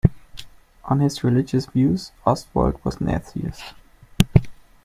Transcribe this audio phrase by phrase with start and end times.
[0.85, 3.75] On his religious views, Ostwald was an atheist.